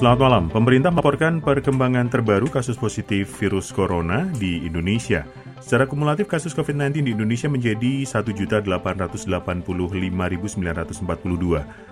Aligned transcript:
Selamat 0.00 0.32
malam. 0.32 0.48
Pemerintah 0.48 0.88
melaporkan 0.88 1.44
perkembangan 1.44 2.08
terbaru 2.08 2.48
kasus 2.48 2.80
positif 2.80 3.36
virus 3.36 3.68
corona 3.68 4.24
di 4.32 4.64
Indonesia. 4.64 5.28
Secara 5.60 5.84
kumulatif 5.84 6.24
kasus 6.24 6.56
COVID-19 6.56 7.04
di 7.04 7.12
Indonesia 7.12 7.52
menjadi 7.52 8.08
1.885.942. 8.08 9.60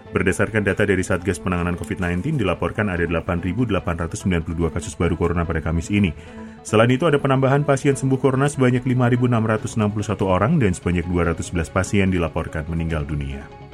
Berdasarkan 0.09 0.63
data 0.65 0.89
dari 0.89 1.05
Satgas 1.05 1.37
Penanganan 1.37 1.77
COVID-19, 1.77 2.41
dilaporkan 2.41 2.89
ada 2.89 3.05
8.892 3.05 3.76
kasus 4.72 4.97
baru 4.97 5.13
corona 5.13 5.45
pada 5.45 5.61
Kamis 5.61 5.93
ini. 5.93 6.09
Selain 6.65 6.88
itu 6.88 7.04
ada 7.04 7.21
penambahan 7.21 7.61
pasien 7.69 7.93
sembuh 7.93 8.17
corona 8.17 8.49
sebanyak 8.49 8.88
5.661 8.88 9.69
orang 10.25 10.56
dan 10.56 10.72
sebanyak 10.72 11.04
211 11.04 11.77
pasien 11.77 12.09
dilaporkan 12.09 12.65
meninggal 12.72 13.04
dunia. 13.04 13.67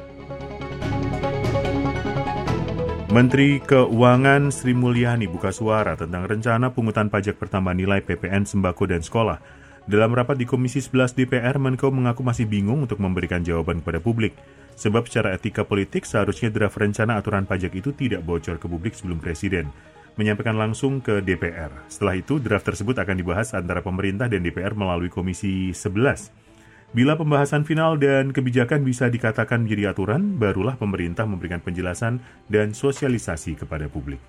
Menteri 3.15 3.63
Keuangan 3.63 4.51
Sri 4.51 4.75
Mulyani 4.75 5.23
buka 5.31 5.47
suara 5.47 5.95
tentang 5.95 6.27
rencana 6.27 6.75
pungutan 6.75 7.07
pajak 7.07 7.39
pertambahan 7.39 7.79
nilai 7.79 8.03
PPN 8.03 8.43
sembako 8.43 8.91
dan 8.91 8.99
sekolah. 8.99 9.39
Dalam 9.87 10.11
rapat 10.11 10.35
di 10.35 10.43
Komisi 10.43 10.83
11 10.83 11.15
DPR, 11.15 11.55
Menko 11.55 11.95
mengaku 11.95 12.27
masih 12.27 12.43
bingung 12.43 12.83
untuk 12.83 12.99
memberikan 12.99 13.39
jawaban 13.39 13.79
kepada 13.79 14.03
publik. 14.03 14.35
Sebab 14.75 15.07
secara 15.07 15.31
etika 15.31 15.63
politik 15.63 16.03
seharusnya 16.03 16.51
draft 16.51 16.75
rencana 16.75 17.15
aturan 17.15 17.47
pajak 17.47 17.71
itu 17.79 17.95
tidak 17.95 18.19
bocor 18.19 18.59
ke 18.59 18.67
publik 18.67 18.91
sebelum 18.99 19.23
Presiden. 19.23 19.71
Menyampaikan 20.19 20.59
langsung 20.59 20.99
ke 20.99 21.23
DPR. 21.23 21.71
Setelah 21.87 22.19
itu, 22.19 22.35
draft 22.43 22.67
tersebut 22.67 22.99
akan 22.99 23.15
dibahas 23.15 23.55
antara 23.55 23.79
pemerintah 23.79 24.27
dan 24.27 24.43
DPR 24.43 24.75
melalui 24.75 25.07
Komisi 25.07 25.71
11. 25.71 26.44
Bila 26.91 27.17
pembahasan 27.17 27.65
final 27.65 27.97
dan 27.97 28.29
kebijakan 28.29 28.85
bisa 28.85 29.09
dikatakan 29.09 29.65
menjadi 29.65 29.95
aturan, 29.95 30.37
barulah 30.37 30.77
pemerintah 30.77 31.25
memberikan 31.25 31.63
penjelasan 31.63 32.21
dan 32.51 32.75
sosialisasi 32.75 33.57
kepada 33.57 33.89
publik. 33.89 34.21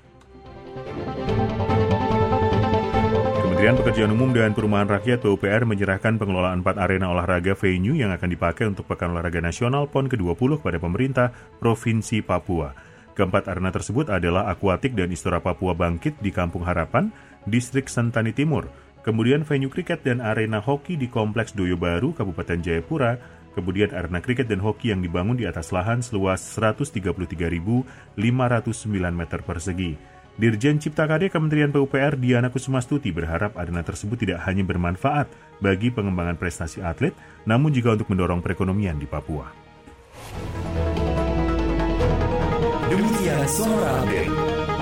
Kementerian 3.56 3.76
Pekerjaan 3.80 4.12
Umum 4.12 4.30
dan 4.36 4.52
Perumahan 4.52 4.84
Rakyat 4.84 5.24
PUPR 5.24 5.64
menyerahkan 5.64 6.20
pengelolaan 6.20 6.60
empat 6.60 6.76
arena 6.76 7.08
olahraga 7.08 7.56
venue 7.56 7.96
yang 7.96 8.12
akan 8.12 8.28
dipakai 8.28 8.68
untuk 8.68 8.84
Pekan 8.84 9.16
Olahraga 9.16 9.40
Nasional 9.40 9.88
PON 9.88 10.12
ke-20 10.12 10.60
kepada 10.60 10.76
pemerintah 10.76 11.26
Provinsi 11.56 12.20
Papua. 12.20 12.76
Keempat 13.16 13.48
arena 13.48 13.72
tersebut 13.72 14.12
adalah 14.12 14.52
Akuatik 14.52 14.92
dan 14.92 15.08
Istora 15.08 15.40
Papua 15.40 15.72
Bangkit 15.72 16.20
di 16.20 16.28
Kampung 16.28 16.68
Harapan, 16.68 17.08
Distrik 17.48 17.88
Sentani 17.88 18.36
Timur, 18.36 18.68
kemudian 19.06 19.46
venue 19.46 19.70
kriket 19.70 20.02
dan 20.02 20.18
arena 20.18 20.58
hoki 20.58 20.98
di 20.98 21.06
Kompleks 21.06 21.54
Doyo 21.54 21.78
Baru, 21.78 22.10
Kabupaten 22.10 22.58
Jayapura, 22.58 23.14
kemudian 23.54 23.94
arena 23.94 24.18
kriket 24.18 24.50
dan 24.50 24.58
hoki 24.58 24.90
yang 24.90 24.98
dibangun 24.98 25.38
di 25.38 25.46
atas 25.46 25.70
lahan 25.70 26.02
seluas 26.02 26.42
133.509 26.42 28.18
meter 29.14 29.40
persegi. 29.46 29.94
Dirjen 30.36 30.76
Cipta 30.76 31.08
Karya 31.08 31.32
Kementerian 31.32 31.72
PUPR 31.72 32.20
Diana 32.20 32.52
Kusumastuti 32.52 33.08
berharap 33.08 33.56
arena 33.56 33.80
tersebut 33.80 34.20
tidak 34.20 34.44
hanya 34.44 34.68
bermanfaat 34.68 35.32
bagi 35.64 35.88
pengembangan 35.88 36.36
prestasi 36.36 36.84
atlet, 36.84 37.16
namun 37.48 37.72
juga 37.72 37.96
untuk 37.96 38.12
mendorong 38.12 38.44
perekonomian 38.44 39.00
di 39.00 39.08
Papua. 39.08 39.48
Demikian 42.92 43.48
Sonora 43.48 44.04
Update. 44.04 44.75